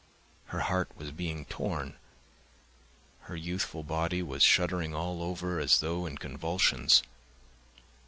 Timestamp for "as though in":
5.59-6.17